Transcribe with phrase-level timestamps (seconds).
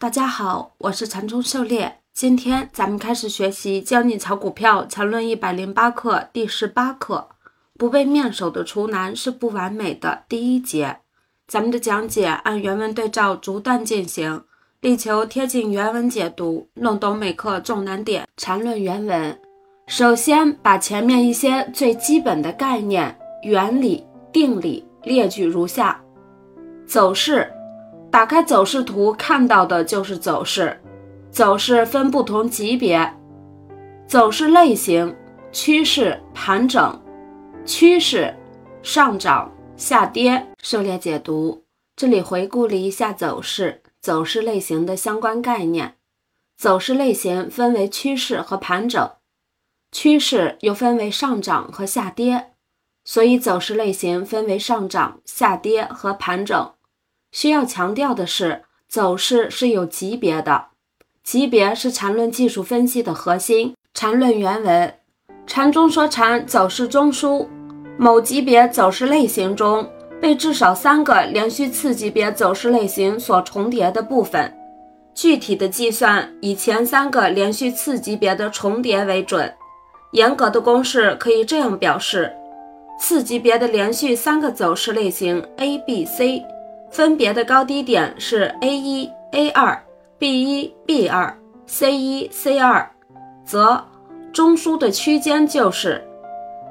[0.00, 1.98] 大家好，我是禅中狩猎。
[2.14, 7.30] 今天咱们开始学习《教你炒股票禅论一百零八课》第十八课：
[7.76, 10.98] 不被面首的厨男是不完美的第一节。
[11.48, 14.44] 咱们的讲解按原文对照逐段进行，
[14.82, 18.24] 力求贴近原文解读，弄懂每课重难点。
[18.36, 19.36] 禅论原文，
[19.88, 26.00] 首先把前面一些最基本的概念、原理、定理列举如下：
[26.86, 27.52] 走势。
[28.10, 30.80] 打开走势图，看到的就是走势。
[31.30, 33.14] 走势分不同级别，
[34.06, 35.14] 走势类型：
[35.52, 37.00] 趋势、盘整、
[37.66, 38.34] 趋势、
[38.82, 40.46] 上涨、下跌。
[40.62, 45.96] 狩猎解读，这里回顾了一下走势、走势类型的相关概念。
[46.56, 49.10] 走势类型分为趋势和盘整，
[49.92, 52.52] 趋势又分为上涨和下跌，
[53.04, 56.72] 所以走势类型分为上涨、下跌和盘整。
[57.30, 60.66] 需要强调的是，走势是有级别的，
[61.22, 63.74] 级别是缠论技术分析的核心。
[63.94, 64.94] 缠论原文：
[65.46, 67.46] 缠中说缠走势中枢，
[67.98, 74.54] 某级别走势类型中被至少三个连续次级别走势类型所重叠的部分。
[75.14, 79.52] 具体的计算以前三个连续次级别的重叠为准。
[80.12, 82.32] 严格的公式可以这样表示：
[83.00, 86.42] 次级别的连续三个走势类型 A、B、C。
[86.90, 89.80] 分别的高低点是 A 一、A 二、
[90.18, 91.36] B 一、B 二、
[91.66, 92.88] C 一、C 二，
[93.44, 93.84] 则
[94.32, 96.02] 中枢的区间就是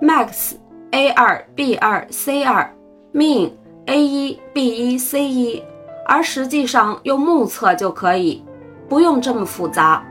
[0.00, 0.54] max
[0.92, 2.72] A 二、B 二、C 二
[3.12, 3.50] ，min
[3.86, 5.62] A 一、B 一、C 一，
[6.06, 8.44] 而实际上用目测就可以，
[8.88, 10.04] 不用这么复杂。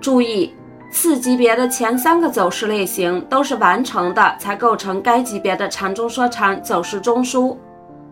[0.00, 0.54] 注意，
[0.92, 7.56] 次级别的前三个走势类型都是完成的，才构成该级别的缠中说禅走势中枢。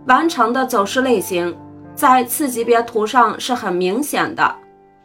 [0.06, 1.56] 完成的走势类型
[1.94, 4.56] 在次级别图上是很明显的，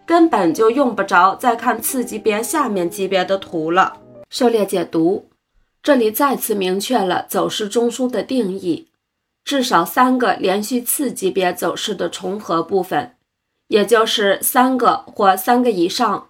[0.05, 3.97] 根本就用不着再看次级别下面级别的图了。
[4.29, 5.27] 狩猎解读，
[5.81, 8.90] 这里再次明确了走势中枢的定义：
[9.44, 13.16] 至少三个连续次级别走势的重合部分，
[13.69, 16.28] 也就是三个或三个以上。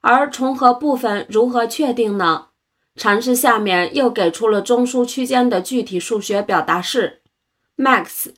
[0.00, 2.46] 而重合部分如何确定呢？
[2.96, 7.20] 阐释下面又给出了中枢区间的具体数学表达式。
[7.76, 8.28] Max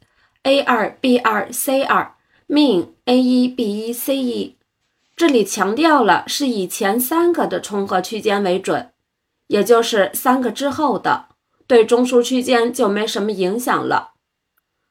[0.43, 2.15] a 二 b 二 c 二
[2.49, 4.57] min a 一 b 一 c 一，
[5.17, 8.91] 这里强调了是以前三个的重合区间为准，
[9.49, 11.27] 也就是三个之后的
[11.67, 14.13] 对中枢区间就没什么影响了。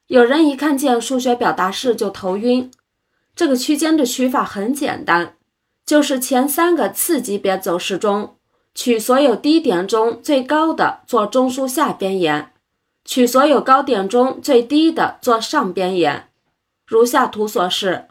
[0.08, 2.70] 有人一看见数学表达式就头晕，
[3.36, 5.36] 这个区间的取法很简单，
[5.86, 8.36] 就是前三个次级别走势中
[8.76, 12.52] 取所有低点中最高的做中枢下边沿。
[13.06, 16.28] 取所有高点中最低的做上边沿，
[16.88, 18.08] 如下图所示，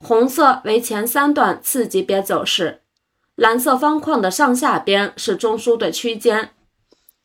[0.00, 2.80] 红色为前三段次级别走势，
[3.36, 6.50] 蓝色方框的上下边是中枢的区间。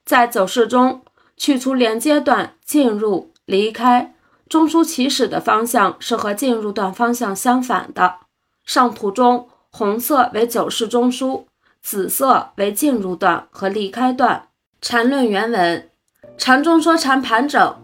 [0.06, 1.02] 在走势中，
[1.38, 4.14] 去除连接段进入、离开，
[4.50, 8.18] 中枢起始的方向是和进入段方向相反的。
[8.66, 11.46] 上图中，红色为走势中枢，
[11.82, 14.50] 紫色为进入段和离开段。
[14.82, 15.90] 缠论原文。
[16.38, 17.76] 禅中说禅盘整，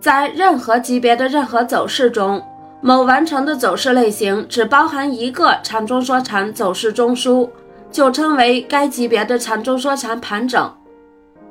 [0.00, 2.42] 在任何级别的任何走势中，
[2.80, 7.48] 某完成的走势类型只包含一个禅中说禅走势中枢，
[7.90, 10.72] 就称为该级别的禅中说禅盘整。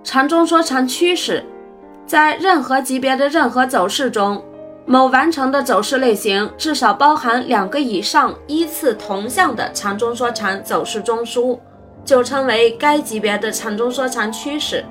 [0.04, 1.44] 禅中说禅趋势，
[2.06, 4.44] 在任何级别的任何走势中，
[4.86, 11.60] 某完成的走势类型至少包含两个以上依次同向的禅中说禅走势中枢，
[12.06, 14.84] 就称为该级别的禅中说禅趋势。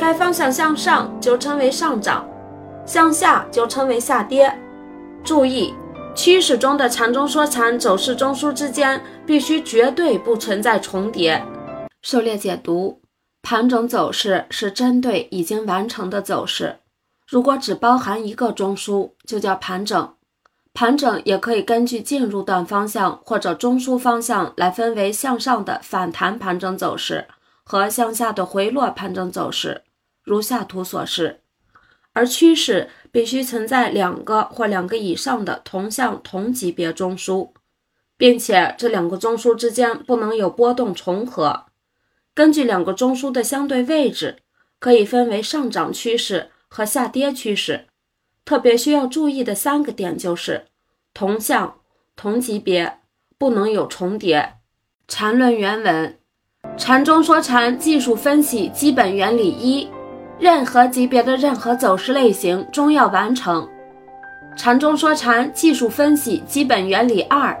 [0.00, 2.26] 该方向向上就称为上涨，
[2.86, 4.50] 向下就称为下跌。
[5.22, 5.74] 注意，
[6.14, 11.44] 趋势中的缠中说禅走势中枢之间必须绝对不存在重叠。
[12.00, 13.02] 狩猎解读：
[13.42, 16.76] 盘整走势是针对已经完成的走势，
[17.28, 20.14] 如果只包含一个中枢，就叫盘整。
[20.72, 27.26] 盘整也可以根据进入段方向或者中枢方向来分为向上的反弹盘整走势
[27.64, 29.82] 和向下的回落盘整走势。
[30.22, 31.40] 如下图所示，
[32.12, 37.50] 而趋势必须存在两个或两个以上的同向同级别中枢，
[38.16, 41.66] 并且这两个中枢之间不能有波动重合。
[42.34, 44.38] 根据两个中枢的相对位置，
[44.78, 47.86] 可以分为上涨趋势和下跌趋势。
[48.44, 50.66] 特别需要注意的三个点就是
[51.14, 51.80] 同向、
[52.16, 52.98] 同级别，
[53.38, 54.54] 不能有重叠。
[55.06, 56.18] 缠论原文：
[56.76, 59.88] 缠中说禅技术分析基本原理一。
[60.40, 63.68] 任何级别的任何走势类型终要完成。
[64.56, 67.54] 禅中说禅技术分析基本原理二：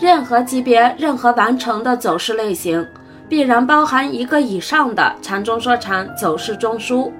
[0.00, 2.84] 任何级别、任何完成的走势类型，
[3.28, 7.12] 必然包含一个以上的禅中说禅走势中枢。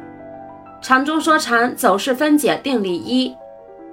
[0.82, 3.32] 禅中说禅走势分解定理一：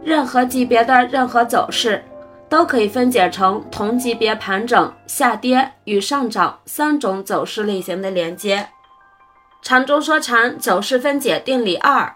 [0.04, 2.04] 任何级别的任何走势，
[2.50, 8.68] 都可以分解成同级别盘整、下跌与上涨三种走势类型的连接。
[9.64, 12.16] 禅中说禅走势分解定理二：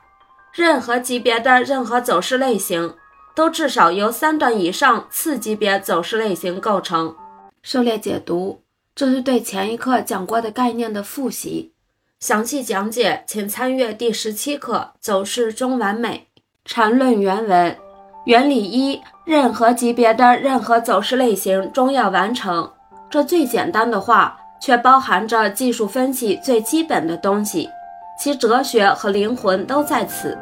[0.52, 2.94] 任何级别的任何走势类型。
[3.38, 7.16] 都至少由三段以上次级别走势类型构成。
[7.62, 8.64] 狩猎解读，
[8.96, 11.72] 这是对前一课讲过的概念的复习。
[12.20, 16.30] 详细讲解，请参阅第十七课《走势中完美》
[16.66, 17.78] 缠论原文。
[18.26, 22.74] 原理一：任何级别的任何走势类型终要完成。
[23.08, 27.70] 这最简单的话，却包含着技术分析最基本的东西，
[28.18, 30.38] 其哲学和灵魂都在此。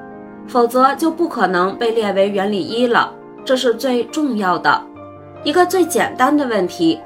[0.47, 3.11] 否则就不可能被列为原理一了，
[3.43, 4.79] 这是最重要的
[5.43, 7.01] 一个最简单的问题：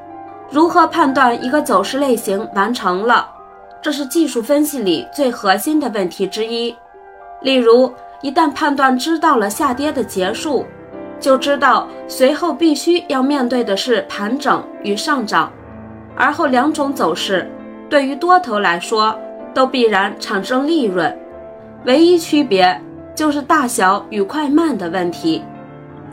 [0.50, 3.30] 如何判断一个走势类型完成了？
[3.82, 6.76] 这是技术分析里最核心的问题之一。
[7.42, 10.66] 例如，一旦判断知道了下跌的结束，
[11.18, 15.50] 就知道随后必须要面对的是盘整与上涨，
[16.20, 17.50] 而后两种走势
[17.90, 19.18] 对于多头来说
[19.56, 21.18] 都必然产生利润，
[21.86, 22.80] 唯一区别。
[23.16, 25.44] 就是大小与快慢的问题。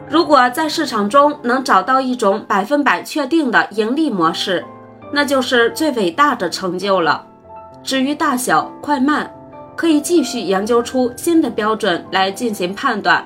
[0.08, 4.64] 如果在市场中能找到一种百分百确定的盈利模式，
[5.12, 7.24] 那就是最伟大的成就了。
[7.84, 9.32] 至于大小快慢，
[9.76, 13.24] 可以继续研究出新的标准来进行判断。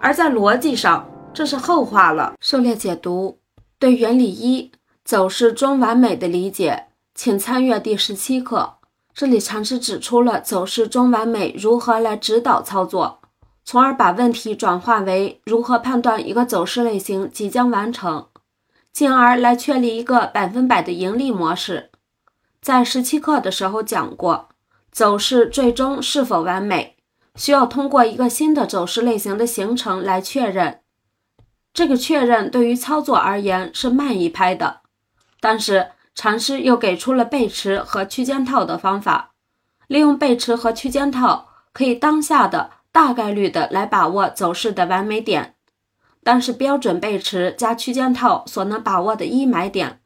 [0.00, 2.32] 而在逻辑上，这是后话了。
[2.40, 3.38] 狩猎解读
[3.78, 4.68] 对原理一
[5.04, 8.74] 走势中完美的理解，请参阅第十七课。
[9.12, 13.20] 这里尝试指出了走势中完美如何来指导操作，
[13.64, 18.28] 从而把问题转化为如何判断一个走势类型即将完成，
[18.92, 21.90] 进而来确立一个百分百的盈利模式。
[22.62, 24.48] 在十七课的时候讲过，
[24.92, 26.96] 走势最终是否完美，
[27.34, 30.78] 需要通过一个新的走势类型的形成来确认。
[31.74, 34.81] 这个确认对于操作而言是慢一拍的，
[35.42, 35.88] 但是。
[36.14, 39.30] 禅师又给出了背驰和区间套的方法，
[39.86, 45.54] 利用背驰和区间套，可以当下的大概率的来把握走势的完美点。
[46.22, 50.00] 但是标准背驰加区间套所能把握的一买点，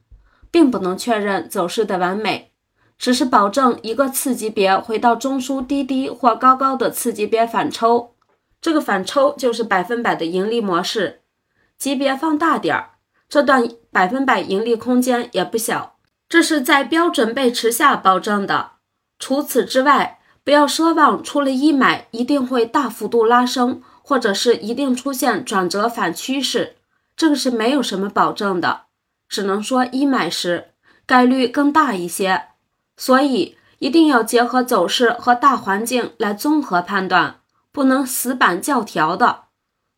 [0.53, 2.53] 并不能确认走势的完美，
[2.97, 8.15] 只是保证一个次级别回到中枢低低或高高的次级别反抽，
[8.61, 11.23] 这个反抽就是百分百的盈利模式。
[11.77, 12.91] 级别放大点儿，
[13.29, 15.97] 这段百分百盈利空间也不小。
[16.29, 18.73] 这是在标准背驰下保证的。
[19.19, 26.77] 除此之外，不要奢望出了一买一定会大幅度拉升，或者是一定出现转折反趋势，
[27.17, 28.83] 这个是没有什么保证的。
[29.29, 30.73] 只能说一买时
[31.05, 32.49] 概率更大一些。
[32.97, 37.41] 所以一定要结合走势和大环境来综合判断，
[37.73, 39.45] 不能死板教条的。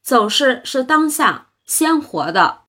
[0.02, 2.56] 走势是当下鲜活的。